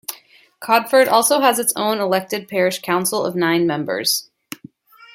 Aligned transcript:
Codford 0.59 1.07
also 1.07 1.41
has 1.41 1.59
its 1.59 1.71
own 1.75 1.99
elected 1.99 2.47
parish 2.47 2.81
council 2.81 3.23
of 3.23 3.35
nine 3.35 3.67
members. 3.67 4.31